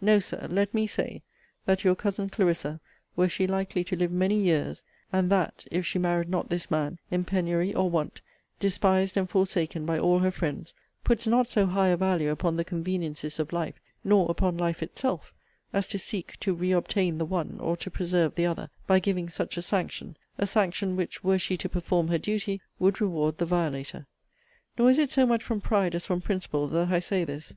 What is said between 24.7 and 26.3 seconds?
Nor is it so much from pride as from